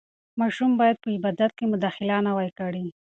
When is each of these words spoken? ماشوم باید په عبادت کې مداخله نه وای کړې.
ماشوم 0.39 0.71
باید 0.79 0.97
په 1.03 1.09
عبادت 1.17 1.51
کې 1.57 1.65
مداخله 1.73 2.17
نه 2.25 2.31
وای 2.35 2.49
کړې. 2.59 2.85